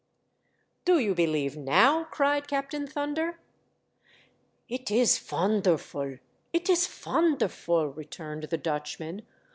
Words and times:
"Do 0.83 0.97
you 0.97 1.13
believe 1.13 1.55
now!" 1.55 2.05
cried 2.05 2.47
Captain 2.47 2.87
Thunder. 2.87 3.39
"It 4.67 4.89
is 4.89 5.19
fonderful! 5.19 6.17
it 6.51 6.69
is 6.71 6.87
fonderful!" 6.87 7.89
returned 7.93 8.45
the 8.45 8.57
Dutchman. 8.57 9.21